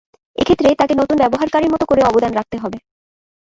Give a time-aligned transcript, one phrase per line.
[0.35, 2.77] এক্ষেত্রে তাকে নতুন ব্যবহারকারীর মত করে অবদান রাখতে হবে।